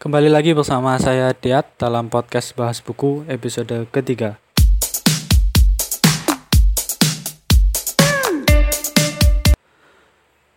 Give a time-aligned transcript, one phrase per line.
[0.00, 4.40] Kembali lagi bersama saya Diat dalam podcast Bahas Buku episode ketiga.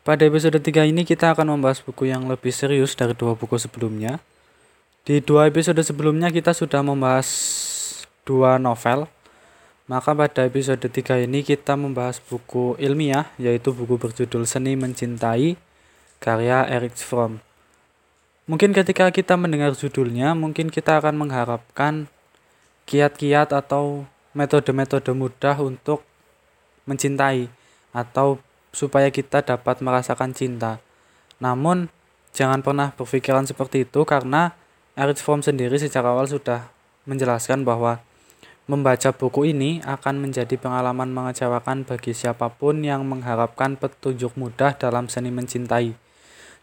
[0.08, 4.24] Pada episode 3 ini kita akan membahas buku yang lebih serius dari dua buku sebelumnya.
[5.04, 7.28] Di dua episode sebelumnya kita sudah membahas
[8.24, 9.12] dua novel.
[9.92, 15.60] Maka pada episode 3 ini kita membahas buku ilmiah yaitu buku berjudul Seni Mencintai
[16.24, 17.44] karya Erich Fromm.
[18.44, 22.12] Mungkin ketika kita mendengar judulnya, mungkin kita akan mengharapkan
[22.84, 24.04] kiat-kiat atau
[24.36, 26.04] metode-metode mudah untuk
[26.84, 27.48] mencintai
[27.96, 28.44] atau
[28.76, 30.84] supaya kita dapat merasakan cinta.
[31.40, 31.88] Namun,
[32.36, 34.52] jangan pernah berpikiran seperti itu karena
[35.00, 36.68] Erich Fromm sendiri secara awal sudah
[37.08, 38.04] menjelaskan bahwa
[38.68, 45.08] membaca buku ini akan menjadi pengalaman mengecewakan bagi siapa pun yang mengharapkan petunjuk mudah dalam
[45.08, 46.03] seni mencintai.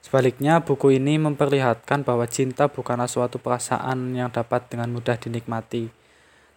[0.01, 5.93] Sebaliknya, buku ini memperlihatkan bahwa cinta bukanlah suatu perasaan yang dapat dengan mudah dinikmati,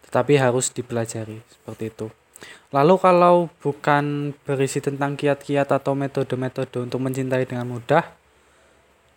[0.07, 1.43] tetapi harus dipelajari.
[1.51, 2.07] Seperti itu.
[2.73, 8.03] Lalu kalau bukan berisi tentang kiat-kiat atau metode-metode untuk mencintai dengan mudah,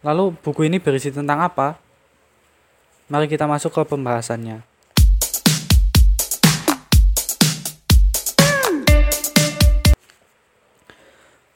[0.05, 1.79] lalu buku ini berisi tentang apa?
[3.07, 4.76] Mari kita masuk ke pembahasannya.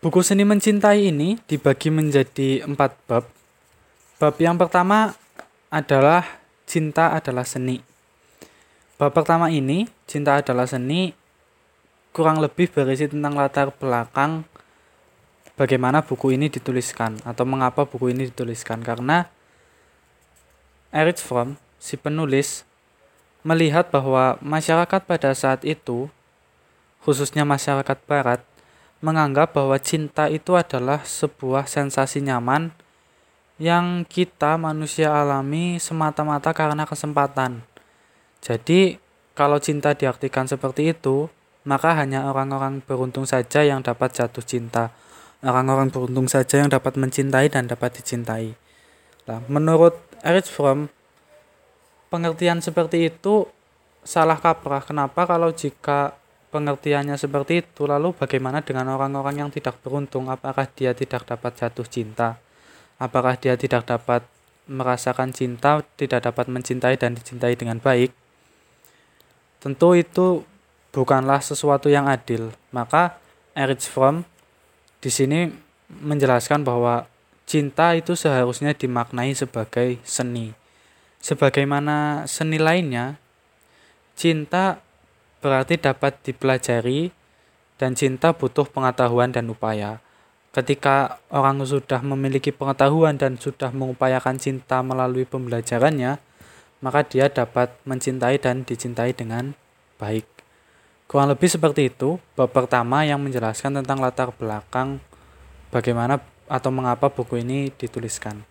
[0.01, 3.29] Buku Seni Mencintai ini dibagi menjadi empat bab.
[4.17, 5.13] Bab yang pertama
[5.69, 6.25] adalah
[6.65, 7.85] Cinta adalah Seni.
[8.97, 11.13] Bab pertama ini, Cinta adalah Seni,
[12.17, 14.49] kurang lebih berisi tentang latar belakang
[15.61, 19.29] bagaimana buku ini dituliskan atau mengapa buku ini dituliskan karena
[20.97, 22.65] Erich Fromm si penulis
[23.45, 26.09] melihat bahwa masyarakat pada saat itu
[27.05, 28.41] khususnya masyarakat barat
[29.01, 32.73] menganggap bahwa cinta itu adalah sebuah sensasi nyaman
[33.61, 37.65] yang kita manusia alami semata-mata karena kesempatan.
[38.41, 38.97] Jadi,
[39.37, 41.29] kalau cinta diartikan seperti itu,
[41.69, 44.93] maka hanya orang-orang beruntung saja yang dapat jatuh cinta.
[45.45, 48.53] Orang-orang beruntung saja yang dapat mencintai dan dapat dicintai.
[49.29, 50.93] Nah, menurut Erich Fromm,
[52.13, 53.49] pengertian seperti itu
[54.05, 54.85] salah kaprah.
[54.85, 56.20] Kenapa kalau jika
[56.51, 60.27] pengertiannya seperti itu, lalu bagaimana dengan orang-orang yang tidak beruntung?
[60.27, 62.43] Apakah dia tidak dapat jatuh cinta?
[63.01, 64.27] Apakah dia tidak dapat
[64.67, 68.13] merasakan cinta, tidak dapat mencintai dan dicintai dengan baik?
[69.63, 70.43] Tentu itu
[70.91, 72.51] bukanlah sesuatu yang adil.
[72.75, 73.17] Maka
[73.55, 74.27] Erich Fromm
[75.01, 75.49] di sini
[75.91, 77.07] menjelaskan bahwa
[77.47, 80.55] cinta itu seharusnya dimaknai sebagai seni.
[81.21, 83.19] Sebagaimana seni lainnya,
[84.15, 84.81] cinta
[85.41, 87.13] berarti dapat dipelajari
[87.81, 90.05] dan cinta butuh pengetahuan dan upaya.
[90.53, 96.21] Ketika orang sudah memiliki pengetahuan dan sudah mengupayakan cinta melalui pembelajarannya,
[96.85, 99.57] maka dia dapat mencintai dan dicintai dengan
[99.97, 100.27] baik.
[101.07, 104.99] Kurang lebih seperti itu, bab pertama yang menjelaskan tentang latar belakang
[105.71, 106.19] bagaimana
[106.51, 108.50] atau mengapa buku ini dituliskan.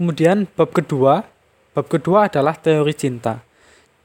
[0.00, 1.28] Kemudian bab kedua,
[1.76, 3.44] bab kedua adalah teori cinta.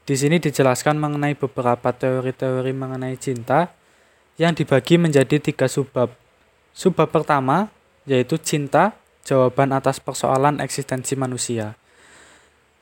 [0.04, 3.72] Di sini dijelaskan mengenai beberapa teori-teori mengenai cinta
[4.36, 6.12] yang dibagi menjadi tiga subbab.
[6.76, 7.72] Subbab pertama
[8.04, 8.92] yaitu cinta,
[9.24, 11.80] jawaban atas persoalan eksistensi manusia.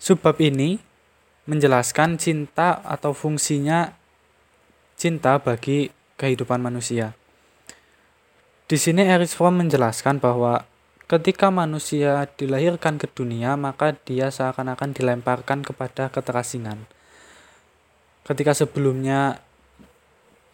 [0.02, 0.82] Subbab ini
[1.46, 3.94] menjelaskan cinta atau fungsinya
[4.98, 5.86] cinta bagi
[6.18, 7.14] kehidupan manusia.
[8.66, 10.66] Di sini Erich Fromm menjelaskan bahwa
[11.06, 16.88] ketika manusia dilahirkan ke dunia, maka dia seakan-akan dilemparkan kepada keterasingan.
[18.24, 19.44] Ketika sebelumnya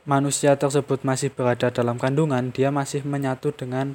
[0.09, 3.95] manusia tersebut masih berada dalam kandungan, dia masih menyatu dengan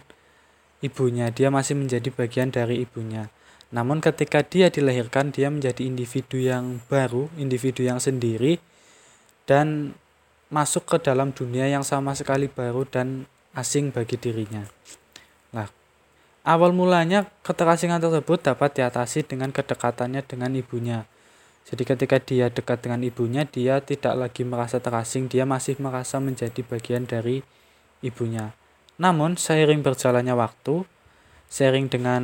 [0.80, 3.28] ibunya, dia masih menjadi bagian dari ibunya.
[3.76, 8.64] Namun ketika dia dilahirkan, dia menjadi individu yang baru, individu yang sendiri,
[9.44, 9.98] dan
[10.48, 13.28] masuk ke dalam dunia yang sama sekali baru dan
[13.58, 14.64] asing bagi dirinya.
[15.52, 15.68] Nah,
[16.46, 21.10] awal mulanya keterasingan tersebut dapat diatasi dengan kedekatannya dengan ibunya.
[21.66, 26.62] Jadi ketika dia dekat dengan ibunya, dia tidak lagi merasa terasing, dia masih merasa menjadi
[26.62, 27.42] bagian dari
[28.06, 28.54] ibunya.
[29.02, 30.86] Namun, seiring berjalannya waktu,
[31.50, 32.24] seiring dengan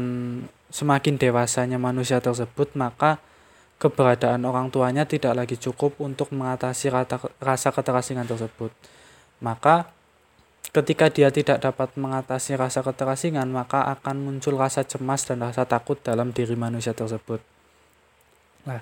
[0.69, 3.17] semakin dewasanya manusia tersebut, maka
[3.81, 6.93] keberadaan orang tuanya tidak lagi cukup untuk mengatasi
[7.41, 8.69] rasa keterasingan tersebut.
[9.41, 9.89] Maka
[10.71, 15.99] ketika dia tidak dapat mengatasi rasa keterasingan, maka akan muncul rasa cemas dan rasa takut
[15.99, 17.43] dalam diri manusia tersebut.
[18.63, 18.79] Nah,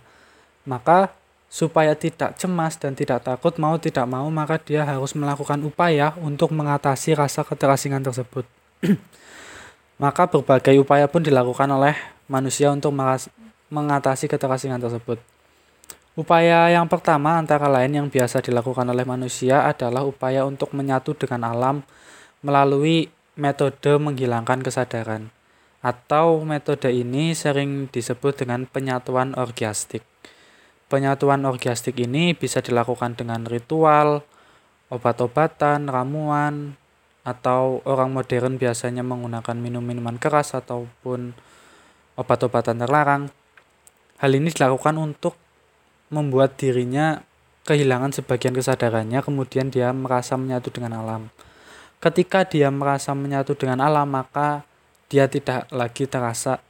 [0.70, 1.14] maka
[1.50, 6.54] supaya tidak cemas dan tidak takut mau tidak mau maka dia harus melakukan upaya untuk
[6.54, 8.46] mengatasi rasa keterasingan tersebut.
[10.04, 11.98] maka berbagai upaya pun dilakukan oleh
[12.30, 12.94] manusia untuk
[13.74, 15.20] mengatasi keterasingan tersebut.
[16.20, 21.48] Upaya yang pertama antara lain yang biasa dilakukan oleh manusia adalah upaya untuk menyatu dengan
[21.48, 21.80] alam
[22.44, 23.08] melalui
[23.40, 25.32] metode menghilangkan kesadaran.
[25.80, 30.04] Atau metode ini sering disebut dengan penyatuan orgiastik.
[30.92, 34.20] Penyatuan orgiastik ini bisa dilakukan dengan ritual,
[34.92, 36.76] obat-obatan, ramuan,
[37.24, 41.32] atau orang modern biasanya menggunakan minum-minuman keras ataupun
[42.20, 43.32] obat-obatan terlarang.
[44.20, 45.40] Hal ini dilakukan untuk
[46.10, 47.22] membuat dirinya
[47.70, 51.30] kehilangan sebagian kesadarannya, kemudian dia merasa menyatu dengan alam.
[52.02, 54.66] Ketika dia merasa menyatu dengan alam, maka
[55.06, 56.62] dia tidak lagi terasa,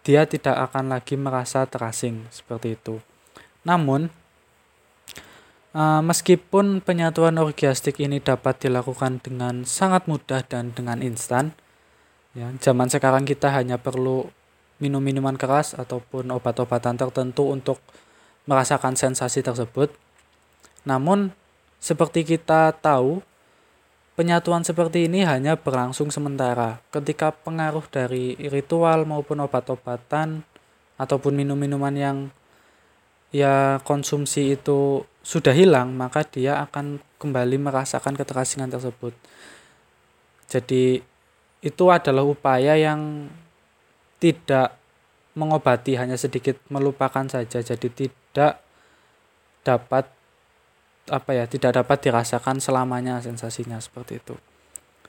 [0.00, 3.02] dia tidak akan lagi merasa terasing seperti itu.
[3.66, 4.08] Namun,
[5.74, 11.52] uh, meskipun penyatuan orgiastik ini dapat dilakukan dengan sangat mudah dan dengan instan,
[12.32, 14.30] ya, zaman sekarang kita hanya perlu
[14.78, 17.80] minum minuman keras ataupun obat-obatan tertentu untuk
[18.46, 19.92] merasakan sensasi tersebut.
[20.86, 21.34] Namun,
[21.82, 23.20] seperti kita tahu,
[24.16, 26.80] penyatuan seperti ini hanya berlangsung sementara.
[26.94, 30.46] Ketika pengaruh dari ritual maupun obat-obatan
[30.96, 32.18] ataupun minum-minuman yang
[33.34, 39.12] ya konsumsi itu sudah hilang, maka dia akan kembali merasakan keterasingan tersebut.
[40.46, 41.02] Jadi
[41.60, 43.26] itu adalah upaya yang
[44.22, 44.78] tidak
[45.36, 47.88] mengobati hanya sedikit melupakan saja jadi
[48.36, 48.60] tidak
[49.64, 50.04] dapat
[51.08, 54.36] apa ya tidak dapat dirasakan selamanya sensasinya seperti itu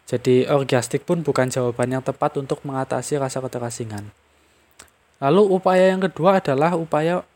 [0.08, 4.16] jadi orgiastik pun bukan jawaban yang tepat untuk mengatasi rasa keterasingan
[5.20, 7.28] lalu upaya yang kedua adalah upaya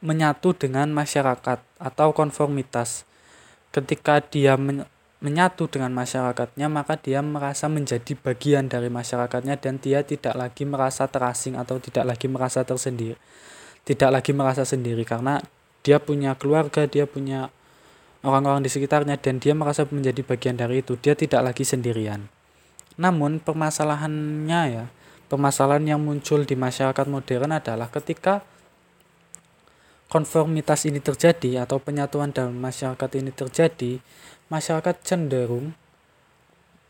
[0.00, 3.04] menyatu dengan masyarakat atau konformitas.
[3.70, 4.56] Ketika dia
[5.20, 11.06] menyatu dengan masyarakatnya, maka dia merasa menjadi bagian dari masyarakatnya dan dia tidak lagi merasa
[11.06, 13.20] terasing atau tidak lagi merasa tersendiri.
[13.84, 15.40] Tidak lagi merasa sendiri karena
[15.80, 17.48] dia punya keluarga, dia punya
[18.20, 20.96] orang-orang di sekitarnya dan dia merasa menjadi bagian dari itu.
[21.00, 22.28] Dia tidak lagi sendirian.
[23.00, 24.84] Namun permasalahannya ya,
[25.32, 28.44] permasalahan yang muncul di masyarakat modern adalah ketika
[30.10, 34.02] konformitas ini terjadi atau penyatuan dalam masyarakat ini terjadi,
[34.52, 35.72] masyarakat cenderung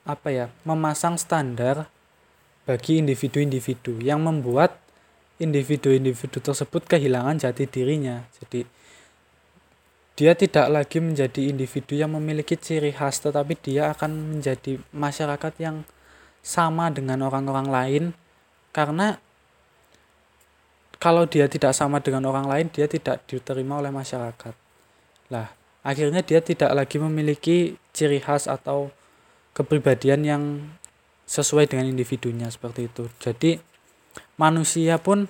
[0.02, 1.87] apa ya, memasang standar
[2.64, 4.81] bagi individu-individu yang membuat
[5.40, 8.28] individu-individu tersebut kehilangan jati dirinya.
[8.38, 8.69] Jadi
[10.20, 15.88] dia tidak lagi menjadi individu yang memiliki ciri khas tetapi dia akan menjadi masyarakat yang
[16.44, 18.04] sama dengan orang-orang lain.
[18.70, 19.16] Karena
[21.00, 24.52] kalau dia tidak sama dengan orang lain dia tidak diterima oleh masyarakat.
[25.32, 25.48] Lah
[25.81, 28.92] akhirnya dia tidak lagi memiliki ciri khas atau
[29.56, 30.42] kepribadian yang
[31.25, 33.08] sesuai dengan individunya seperti itu.
[33.16, 33.69] Jadi
[34.40, 35.28] manusia pun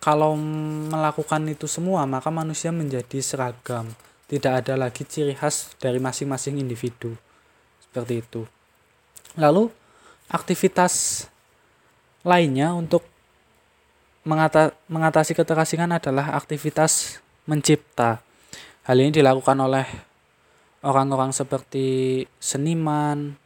[0.00, 0.38] kalau
[0.90, 3.90] melakukan itu semua maka manusia menjadi seragam.
[4.26, 7.14] Tidak ada lagi ciri khas dari masing-masing individu.
[7.82, 8.42] Seperti itu.
[9.38, 9.70] Lalu
[10.26, 11.26] aktivitas
[12.26, 13.06] lainnya untuk
[14.26, 18.18] mengata, mengatasi keterasingan adalah aktivitas mencipta.
[18.82, 19.86] Hal ini dilakukan oleh
[20.82, 23.38] orang-orang seperti seniman,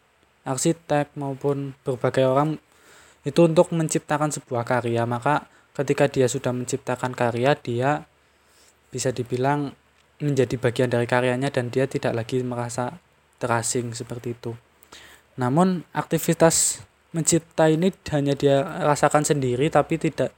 [0.49, 2.57] arsitek maupun berbagai orang
[3.27, 5.05] itu untuk menciptakan sebuah karya.
[5.05, 8.05] Maka ketika dia sudah menciptakan karya, dia
[8.91, 9.77] bisa dibilang
[10.21, 13.01] menjadi bagian dari karyanya dan dia tidak lagi merasa
[13.41, 14.53] terasing seperti itu.
[15.41, 20.31] Namun aktivitas mencipta ini hanya dia rasakan sendiri tapi tidak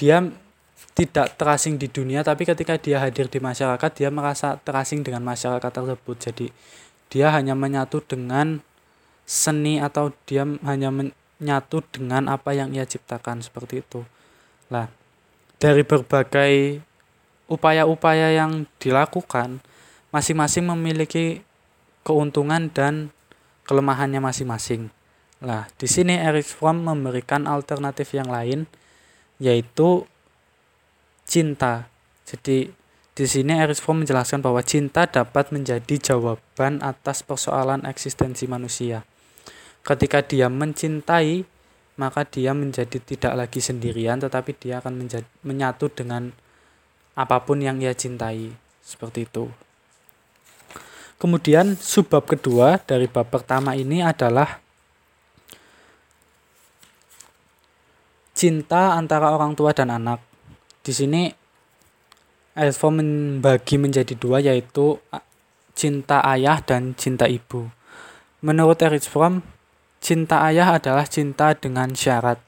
[0.00, 0.24] dia
[0.96, 5.68] tidak terasing di dunia tapi ketika dia hadir di masyarakat dia merasa terasing dengan masyarakat
[5.68, 6.46] tersebut jadi
[7.12, 8.64] dia hanya menyatu dengan
[9.28, 10.88] seni atau dia hanya
[11.40, 14.04] menyatu dengan apa yang ia ciptakan seperti itu
[14.68, 14.86] lah
[15.56, 16.84] dari berbagai
[17.50, 19.58] upaya-upaya yang dilakukan
[20.14, 21.42] masing-masing memiliki
[22.06, 23.10] keuntungan dan
[23.66, 24.92] kelemahannya masing-masing
[25.40, 28.68] lah di sini Eric Fromm memberikan alternatif yang lain
[29.40, 30.04] yaitu
[31.24, 31.86] cinta.
[32.26, 32.68] Jadi
[33.14, 39.06] di sini Erich Fromm menjelaskan bahwa cinta dapat menjadi jawaban atas persoalan eksistensi manusia.
[39.80, 41.44] Ketika dia mencintai,
[41.96, 46.32] maka dia menjadi tidak lagi sendirian, tetapi dia akan menjadi, menyatu dengan
[47.16, 48.52] apa pun yang ia cintai.
[48.80, 49.48] Seperti itu.
[51.20, 54.56] Kemudian subbab kedua dari bab pertama ini adalah
[58.32, 60.24] cinta antara orang tua dan anak.
[60.80, 61.28] Di sini
[62.56, 64.96] Earth membagi menjadi dua yaitu
[65.76, 67.68] cinta ayah dan cinta ibu.
[68.40, 69.44] Menurut Erich Fromm,
[70.00, 72.40] cinta ayah adalah cinta dengan syarat.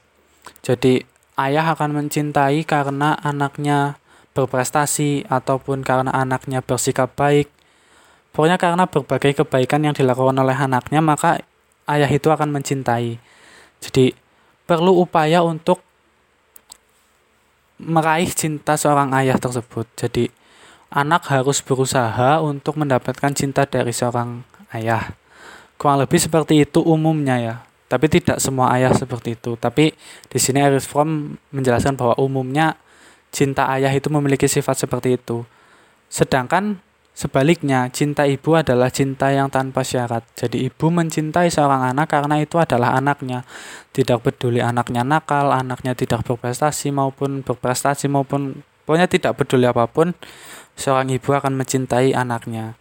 [0.65, 1.05] Jadi
[1.37, 4.01] ayah akan mencintai karena anaknya
[4.33, 7.47] berprestasi ataupun karena anaknya bersikap baik.
[8.33, 11.45] Pokoknya karena berbagai kebaikan yang dilakukan oleh anaknya maka
[11.85, 13.21] ayah itu akan mencintai.
[13.79, 14.17] Jadi
[14.65, 15.85] perlu upaya untuk
[17.77, 19.85] meraih cinta seorang ayah tersebut.
[19.93, 20.33] Jadi
[20.89, 24.41] anak harus berusaha untuk mendapatkan cinta dari seorang
[24.73, 25.13] ayah.
[25.83, 27.55] Kurang lebih seperti itu umumnya ya.
[27.91, 29.59] Tapi tidak semua ayah seperti itu.
[29.59, 29.91] Tapi
[30.31, 32.79] di sini Erich Fromm menjelaskan bahwa umumnya
[33.35, 35.43] cinta ayah itu memiliki sifat seperti itu.
[36.07, 36.79] Sedangkan
[37.13, 40.25] Sebaliknya, cinta ibu adalah cinta yang tanpa syarat.
[40.33, 43.45] Jadi ibu mencintai seorang anak karena itu adalah anaknya.
[43.93, 50.17] Tidak peduli anaknya nakal, anaknya tidak berprestasi maupun berprestasi maupun pokoknya tidak peduli apa pun,
[50.73, 52.73] seorang ibu akan mencintai anaknya.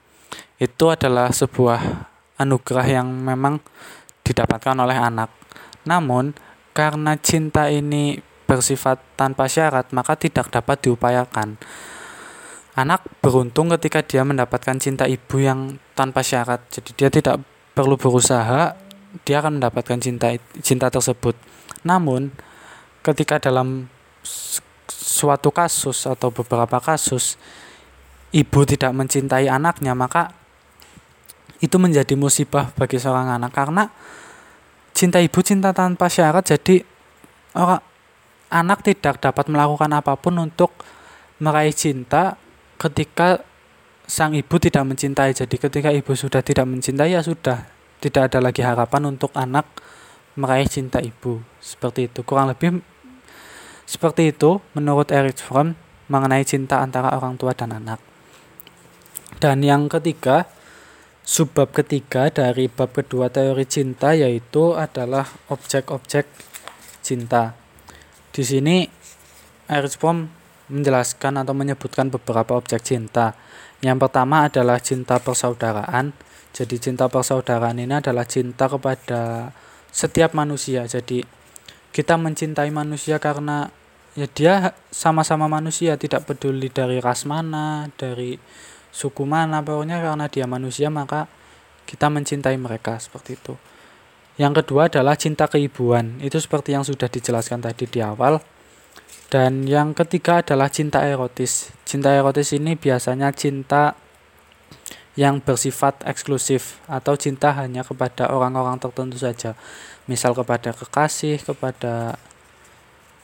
[0.56, 2.08] Itu adalah sebuah
[2.42, 3.62] anugerah yang memang
[4.26, 5.30] didapatkan oleh anak.
[5.86, 6.34] Namun,
[6.72, 11.56] karena cinta ini bersifat tanpa syarat, maka tidak dapat diupayakan.
[12.72, 16.64] Anak beruntung ketika dia mendapatkan cinta ibu yang tanpa syarat.
[16.72, 17.44] Jadi dia tidak
[17.76, 18.76] perlu berusaha,
[19.24, 20.32] dia akan mendapatkan cinta
[20.64, 21.36] cinta tersebut.
[21.84, 22.32] Namun
[23.04, 23.92] ketika dalam
[24.88, 27.36] suatu kasus atau beberapa kasus
[28.32, 30.32] ibu tidak mencintai anaknya, maka
[31.62, 33.86] itu menjadi musibah bagi seorang anak karena
[34.92, 36.82] cinta ibu cinta tanpa syarat jadi
[37.54, 37.80] orang
[38.52, 40.76] anak tidak dapat melakukan apa pun untuk
[41.40, 42.36] meraih cinta
[42.76, 43.40] ketika
[44.04, 45.32] sang ibu tidak mencintai.
[45.32, 47.64] Jadi ketika ibu sudah tidak mencintai ya sudah
[48.02, 49.64] tidak ada lagi harapan untuk anak
[50.36, 51.40] meraih cinta ibu.
[51.58, 52.20] Seperti itu.
[52.22, 52.84] Kurang lebih
[53.88, 55.74] seperti itu menurut Erich Fromm
[56.12, 57.98] mengenai cinta antara orang tua dan anak.
[59.40, 60.46] Dan yang ketiga,
[61.22, 66.26] subbab ketiga dari bab kedua teori cinta yaitu adalah objek-objek
[67.02, 67.54] cinta.
[68.34, 68.86] Di sini
[69.70, 70.28] Fromm
[70.68, 73.36] menjelaskan atau menyebutkan beberapa objek cinta.
[73.82, 76.14] Yang pertama adalah cinta persaudaraan.
[76.52, 79.52] Jadi cinta persaudaraan ini adalah cinta kepada
[79.88, 80.84] setiap manusia.
[80.84, 81.24] Jadi
[81.92, 83.68] kita mencintai manusia karena
[84.16, 84.54] ya dia
[84.92, 88.36] sama-sama manusia, tidak peduli dari ras mana, dari
[88.92, 91.26] suku mana, pokoknya karena dia manusia maka
[91.88, 93.56] kita mencintai mereka seperti itu.
[94.36, 96.20] Yang kedua adalah cinta keibuan.
[96.20, 98.40] Itu seperti yang sudah dijelaskan tadi di awal
[99.32, 101.72] dan yang ketiga adalah cinta erotis.
[101.88, 103.96] Cinta erotis ini biasanya cinta
[105.16, 109.56] yang bersifat eksklusif atau cinta hanya kepada orang-orang tertentu saja.
[110.04, 112.20] Misal kepada kekasih, kepada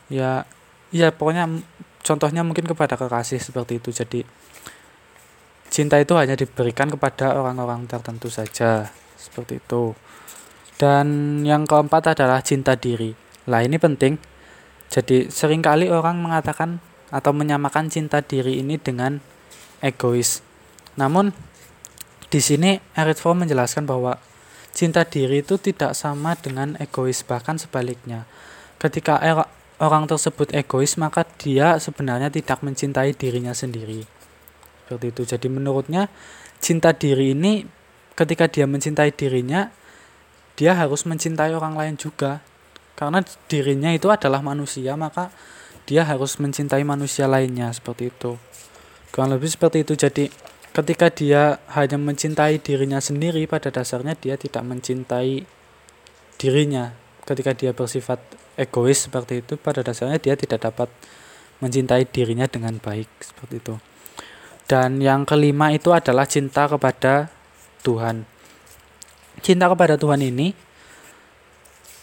[0.08, 0.48] ya
[0.88, 1.60] ya pokoknya
[2.00, 3.92] contohnya mungkin kepada kekasih seperti itu.
[3.92, 4.24] Jadi
[5.68, 8.88] cinta itu hanya diberikan kepada orang-orang tertentu saja.
[9.14, 9.92] Seperti itu.
[10.78, 13.12] Dan yang keempat adalah cinta diri.
[13.48, 14.18] Lah ini penting
[14.88, 16.80] jadi sering kali orang mengatakan
[17.12, 19.20] atau menyamakan cinta diri ini dengan
[19.84, 20.40] egois.
[20.96, 21.32] Namun
[22.32, 24.16] di sini Eric Fromm menjelaskan bahwa
[24.72, 28.24] cinta diri itu tidak sama dengan egois bahkan sebaliknya.
[28.80, 29.44] Ketika er,
[29.76, 34.08] orang tersebut egois maka dia sebenarnya tidak mencintai dirinya sendiri.
[34.88, 35.22] Seperti itu.
[35.28, 36.08] Jadi menurutnya
[36.64, 37.68] cinta diri ini
[38.16, 39.68] ketika dia mencintai dirinya
[40.56, 42.40] dia harus mencintai orang lain juga.
[42.96, 43.20] Karena
[43.52, 45.28] dirinya itu adalah manusia maka
[45.84, 48.40] dia harus mencintai manusia lainnya seperti itu.
[49.12, 49.92] Kurang lebih seperti itu.
[49.92, 50.24] Jadi
[50.72, 55.44] ketika dia hanya mencintai dirinya sendiri pada dasarnya dia tidak mencintai
[56.40, 56.96] dirinya.
[57.28, 58.24] Ketika dia bersifat
[58.56, 60.88] egois seperti itu pada dasarnya dia tidak dapat
[61.60, 63.76] mencintai dirinya dengan baik seperti itu
[64.68, 67.32] dan yang kelima itu adalah cinta kepada
[67.82, 68.28] Tuhan
[69.40, 70.54] cinta kepada Tuhan ini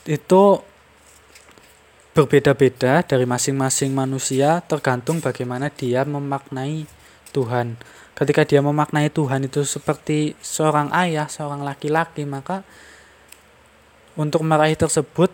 [0.05, 0.43] itu
[2.15, 6.87] berbeda-beda dari masing-masing manusia tergantung bagaimana dia memaknai
[7.35, 7.75] Tuhan.
[8.15, 12.63] Ketika dia memaknai Tuhan itu seperti seorang ayah, seorang laki-laki, maka
[14.15, 15.27] untuk meraih tersebut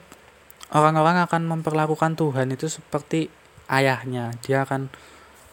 [0.74, 3.30] orang-orang akan memperlakukan Tuhan itu seperti
[3.70, 4.34] ayahnya.
[4.42, 4.90] Dia akan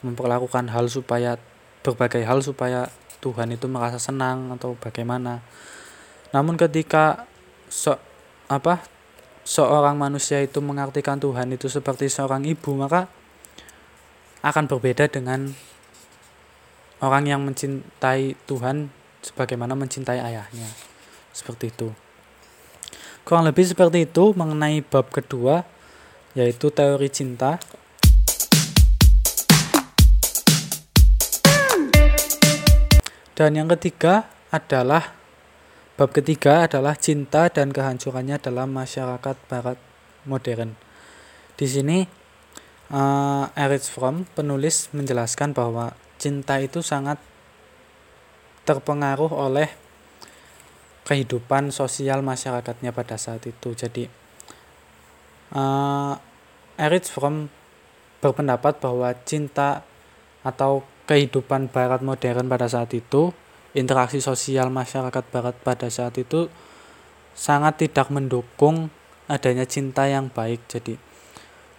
[0.00, 1.36] memperlakukan hal supaya
[1.88, 2.92] berbagai hal supaya
[3.24, 5.40] Tuhan itu merasa senang atau bagaimana.
[6.36, 7.24] Namun ketika
[7.72, 7.96] so,
[8.52, 8.84] apa
[9.48, 13.08] seorang manusia itu mengartikan Tuhan itu seperti seorang ibu, maka
[14.44, 15.50] akan berbeda dengan
[17.00, 18.92] orang yang mencintai Tuhan
[19.24, 20.68] sebagaimana mencintai ayahnya.
[21.32, 21.88] Seperti itu.
[23.24, 25.64] Kurang lebih seperti itu mengenai bab kedua
[26.36, 27.58] yaitu teori cinta.
[33.38, 35.14] Dan yang ketiga adalah
[35.94, 39.78] bab ketiga adalah cinta dan kehancurannya dalam masyarakat barat
[40.26, 40.74] modern.
[41.54, 42.02] Di sini
[42.90, 47.22] uh, Erich Fromm penulis menjelaskan bahwa cinta itu sangat
[48.66, 49.70] terpengaruh oleh
[51.06, 53.70] kehidupan sosial masyarakatnya pada saat itu.
[53.70, 54.10] Jadi
[55.54, 56.18] uh,
[56.74, 57.46] Erich Fromm
[58.18, 59.86] berpendapat bahwa cinta
[60.42, 63.32] atau kehidupan barat modern pada saat itu,
[63.72, 66.52] interaksi sosial masyarakat barat pada saat itu
[67.32, 68.92] sangat tidak mendukung
[69.24, 70.60] adanya cinta yang baik.
[70.68, 71.00] Jadi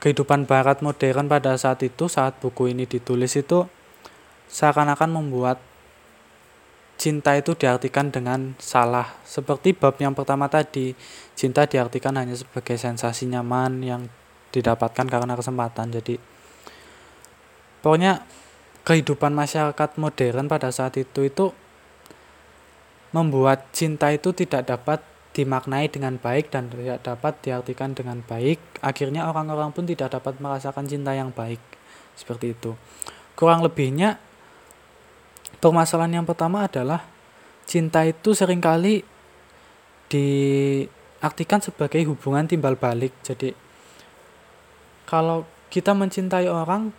[0.02, 3.70] kehidupan barat modern pada saat itu saat buku ini ditulis itu
[4.50, 5.62] seakan-akan membuat
[6.98, 9.14] cinta itu diartikan dengan salah.
[9.24, 10.98] Seperti bab yang pertama tadi,
[11.38, 14.02] cinta diartikan hanya sebagai sensasi nyaman yang
[14.50, 15.94] didapatkan karena kesempatan.
[15.94, 16.18] Jadi
[17.80, 18.26] pokoknya
[18.88, 21.52] kehidupan masyarakat modern pada saat itu itu
[23.10, 25.02] membuat cinta itu tidak dapat
[25.34, 28.60] dimaknai dengan baik dan tidak dapat diartikan dengan baik.
[28.82, 31.62] Akhirnya orang-orang pun tidak dapat merasakan cinta yang baik.
[32.18, 32.76] Seperti itu.
[33.38, 34.20] Kurang lebihnya
[35.64, 37.08] permasalahan yang pertama adalah
[37.64, 39.06] cinta itu sering kali
[40.10, 43.14] diartikan sebagai hubungan timbal balik.
[43.22, 43.54] Jadi
[45.06, 46.90] kalau kita mencintai orang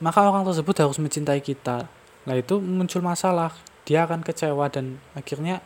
[0.00, 1.86] maka orang tersebut harus mencintai kita.
[2.24, 3.52] Nah itu muncul masalah,
[3.84, 5.60] dia akan kecewa dan akhirnya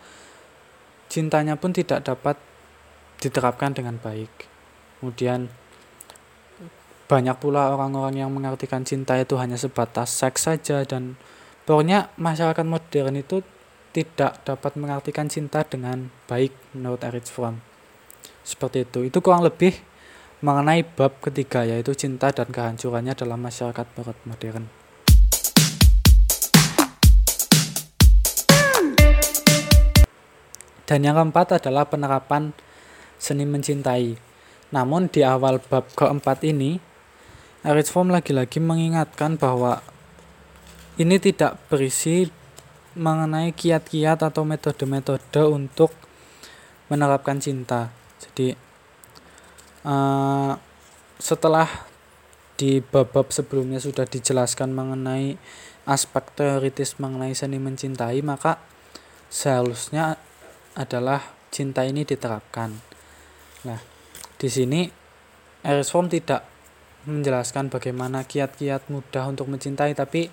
[1.07, 2.39] cintanya pun tidak dapat
[3.23, 4.31] diterapkan dengan baik.
[4.99, 5.51] Kemudian
[7.05, 11.21] banyak pula orang-orang yang mengartikan cinta itu hanya sebatas seks saja dan
[11.69, 13.45] pokoknya masyarakat modern itu
[13.95, 17.63] tidak dapat mengartikan cinta dengan baik menurut Erich Fromm.
[18.43, 19.07] Seperti itu.
[19.07, 19.94] Itu kurang lebih
[20.45, 24.69] mengenai bab ketiga yaitu cinta dan kehancurannya dalam masyarakat barat modern.
[30.85, 32.53] Dan yang keempat adalah penerapan
[33.17, 34.21] seni mencintai.
[34.69, 36.77] Namun di awal bab keempat ini,
[37.65, 39.81] Erich Fromm lagi-lagi mengingatkan bahwa
[41.01, 42.29] ini tidak berisi
[42.93, 45.97] mengenai kiat-kiat atau metode-metode untuk
[46.93, 47.89] menerapkan cinta.
[48.21, 48.64] Jadi
[49.85, 50.57] uh,
[51.21, 51.69] setelah
[52.55, 55.37] di bab-bab sebelumnya sudah dijelaskan mengenai
[55.85, 58.63] aspek teoritis mengenai seni mencintai maka
[59.29, 60.17] seharusnya
[60.79, 62.75] adalah cinta ini diterapkan.
[63.67, 63.81] Nah,
[64.39, 64.87] di sini
[65.63, 66.47] Erich Fromm tidak
[67.05, 70.31] menjelaskan bagaimana kiat-kiat mudah untuk mencintai tapi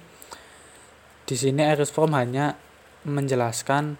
[1.26, 2.56] di sini Erich Fromm hanya
[3.06, 3.98] menjelaskan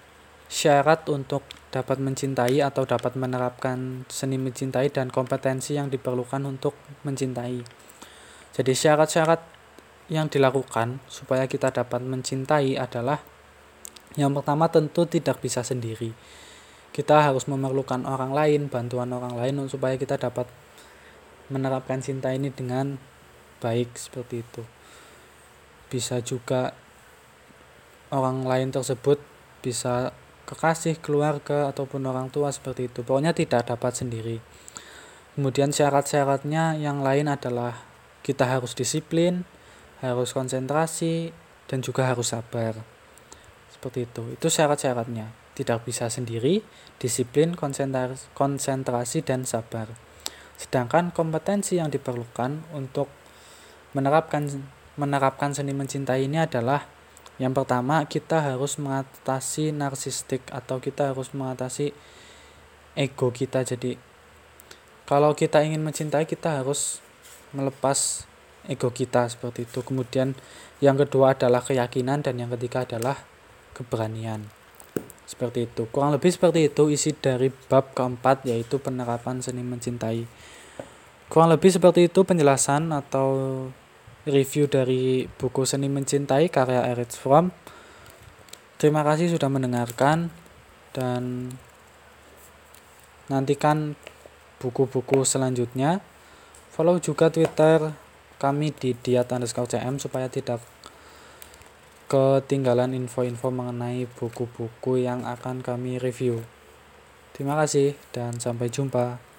[0.52, 6.76] syarat untuk dapat mencintai atau dapat menerapkan seni mencintai dan kompetensi yang diperlukan untuk
[7.08, 7.64] mencintai.
[8.52, 9.40] Jadi syarat-syarat
[10.12, 13.24] yang dilakukan supaya kita dapat mencintai adalah
[14.20, 16.12] yang pertama tentu tidak bisa sendiri.
[16.92, 20.52] Kita harus memerlukan orang lain, bantuan orang lain supaya kita dapat
[21.48, 23.00] menerapkan cinta ini dengan
[23.64, 24.68] baik seperti itu.
[25.88, 26.76] Bisa juga
[28.12, 29.24] orang lain tersebut
[29.64, 30.12] bisa
[30.52, 33.08] kekasih, keluarga, ataupun orang tua seperti itu.
[33.08, 34.44] Pokoknya tidak dapat sendiri.
[35.40, 37.88] Kemudian syarat-syaratnya yang lain adalah
[38.20, 39.48] kita harus disiplin,
[40.04, 41.32] harus konsentrasi,
[41.72, 42.76] dan juga harus sabar.
[43.72, 44.36] Seperti itu.
[44.36, 45.32] Itu syarat-syaratnya.
[45.56, 46.60] Tidak bisa sendiri,
[47.00, 49.88] disiplin, konsentrasi, dan sabar.
[50.60, 53.08] Sedangkan kompetensi yang diperlukan untuk
[53.98, 54.48] menerapkan
[55.00, 56.86] menerapkan seni mencintai ini adalah
[57.42, 61.90] yang pertama, kita harus mengatasi narsistik atau kita harus mengatasi
[62.94, 63.66] ego kita.
[63.66, 63.98] Jadi,
[65.10, 67.02] kalau kita ingin mencintai, kita harus
[67.50, 68.30] melepas
[68.70, 69.82] ego kita seperti itu.
[69.82, 70.38] Kemudian,
[70.86, 73.18] yang kedua adalah keyakinan, dan yang ketiga adalah
[73.74, 74.46] keberanian.
[75.26, 80.30] Seperti itu, kurang lebih seperti itu isi dari bab keempat, yaitu penerapan seni mencintai.
[81.26, 83.66] Kurang lebih seperti itu penjelasan atau
[84.28, 87.50] review dari buku Seni Mencintai karya Erich Fromm.
[88.78, 90.34] Terima kasih sudah mendengarkan
[90.94, 91.54] dan
[93.30, 93.94] nantikan
[94.62, 96.02] buku-buku selanjutnya.
[96.74, 97.94] Follow juga Twitter
[98.42, 100.66] kami di diat underscore cm supaya tidak
[102.10, 106.44] ketinggalan info-info mengenai buku-buku yang akan kami review.
[107.32, 109.31] Terima kasih dan sampai jumpa.